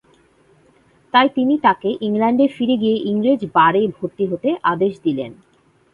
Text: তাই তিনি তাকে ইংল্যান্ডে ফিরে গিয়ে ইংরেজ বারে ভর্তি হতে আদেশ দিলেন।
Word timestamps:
তাই 1.13 1.27
তিনি 1.35 1.55
তাকে 1.57 1.89
ইংল্যান্ডে 2.01 2.45
ফিরে 2.47 2.75
গিয়ে 2.77 2.97
ইংরেজ 3.03 3.41
বারে 3.55 3.81
ভর্তি 3.97 4.23
হতে 4.25 4.49
আদেশ 4.63 4.93
দিলেন। 5.03 5.31